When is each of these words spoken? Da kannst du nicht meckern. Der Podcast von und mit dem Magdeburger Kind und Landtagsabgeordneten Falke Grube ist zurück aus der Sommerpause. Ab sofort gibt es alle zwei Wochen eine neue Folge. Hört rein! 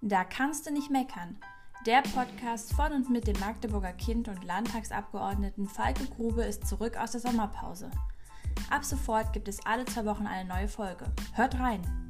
Da 0.00 0.22
kannst 0.22 0.66
du 0.66 0.72
nicht 0.72 0.90
meckern. 0.90 1.36
Der 1.84 2.02
Podcast 2.02 2.72
von 2.74 2.92
und 2.92 3.10
mit 3.10 3.26
dem 3.26 3.38
Magdeburger 3.40 3.92
Kind 3.92 4.28
und 4.28 4.44
Landtagsabgeordneten 4.44 5.66
Falke 5.66 6.06
Grube 6.06 6.44
ist 6.44 6.68
zurück 6.68 6.96
aus 6.96 7.12
der 7.12 7.20
Sommerpause. 7.20 7.90
Ab 8.70 8.84
sofort 8.84 9.32
gibt 9.32 9.48
es 9.48 9.64
alle 9.66 9.84
zwei 9.86 10.04
Wochen 10.04 10.26
eine 10.26 10.48
neue 10.48 10.68
Folge. 10.68 11.06
Hört 11.34 11.58
rein! 11.58 12.07